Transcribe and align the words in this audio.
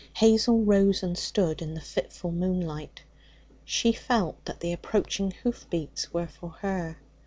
Hazel 0.15 0.63
rose 0.63 1.03
and 1.03 1.15
stood 1.15 1.61
in 1.61 1.75
the 1.75 1.79
fitful 1.79 2.31
moonlight. 2.31 3.03
She 3.63 3.91
felt 3.91 4.43
that 4.45 4.59
the 4.59 4.73
approaching 4.73 5.29
hoof 5.43 5.67
beats 5.69 6.11
were 6.11 6.25
for 6.25 6.49
her. 6.61 6.97